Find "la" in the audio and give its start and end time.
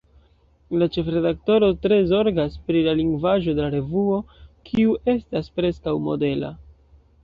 0.83-0.87, 2.89-2.97, 3.67-3.71